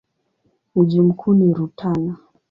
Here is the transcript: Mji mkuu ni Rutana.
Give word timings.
Mji 0.75 1.01
mkuu 1.01 1.33
ni 1.33 1.53
Rutana. 1.53 2.17